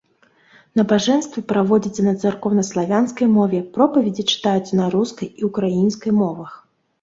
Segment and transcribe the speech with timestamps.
[0.79, 6.51] Набажэнствы праводзяцца на царкоўнаславянскай мове, пропаведзі чытаюцца на рускай і ўкраінскай мовах.